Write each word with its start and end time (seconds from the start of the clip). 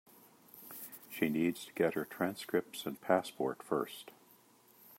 She 1.11 1.29
needs 1.29 1.63
to 1.65 1.73
get 1.73 1.93
her 1.93 2.05
transcripts 2.05 2.87
and 2.87 2.99
passport 2.99 3.61
first. 3.61 4.09